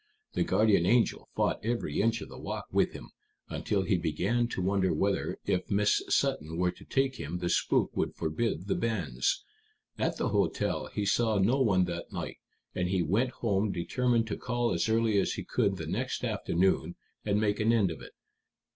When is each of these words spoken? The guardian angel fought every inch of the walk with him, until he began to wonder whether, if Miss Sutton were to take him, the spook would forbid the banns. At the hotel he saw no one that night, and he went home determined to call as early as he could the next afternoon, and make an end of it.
The 0.33 0.43
guardian 0.43 0.83
angel 0.87 1.29
fought 1.35 1.63
every 1.63 2.01
inch 2.01 2.21
of 2.21 2.29
the 2.29 2.39
walk 2.39 2.65
with 2.71 2.93
him, 2.93 3.11
until 3.49 3.83
he 3.83 3.99
began 3.99 4.47
to 4.47 4.59
wonder 4.63 4.91
whether, 4.91 5.37
if 5.45 5.69
Miss 5.69 6.01
Sutton 6.09 6.57
were 6.57 6.71
to 6.71 6.83
take 6.83 7.17
him, 7.17 7.37
the 7.37 7.49
spook 7.49 7.95
would 7.95 8.15
forbid 8.15 8.65
the 8.65 8.73
banns. 8.73 9.43
At 9.99 10.17
the 10.17 10.29
hotel 10.29 10.87
he 10.91 11.05
saw 11.05 11.37
no 11.37 11.61
one 11.61 11.83
that 11.85 12.11
night, 12.11 12.37
and 12.73 12.89
he 12.89 13.03
went 13.03 13.29
home 13.29 13.71
determined 13.71 14.25
to 14.25 14.37
call 14.37 14.73
as 14.73 14.89
early 14.89 15.19
as 15.19 15.33
he 15.33 15.43
could 15.43 15.77
the 15.77 15.85
next 15.85 16.23
afternoon, 16.25 16.95
and 17.23 17.39
make 17.39 17.59
an 17.59 17.71
end 17.71 17.91
of 17.91 18.01
it. 18.01 18.13